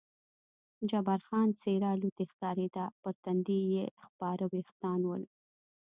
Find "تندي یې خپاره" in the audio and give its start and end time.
3.23-4.43